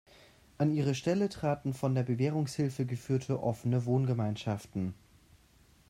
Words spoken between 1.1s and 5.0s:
traten von der Bewährungshilfe geführte offene Wohngemeinschaften.